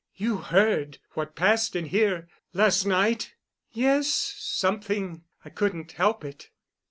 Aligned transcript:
"You 0.15 0.37
heard 0.37 0.97
what 1.11 1.35
passed 1.35 1.75
in 1.75 1.85
here—last 1.85 2.87
night?" 2.87 3.35
"Yes—something—I 3.71 5.49
couldn't 5.51 5.91
help 5.91 6.25
it." 6.25 6.49